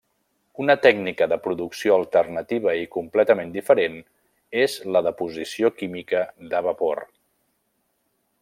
[0.63, 4.01] Una tècnica de producció alternativa i completament diferent
[4.65, 7.07] és la deposició química de vapor.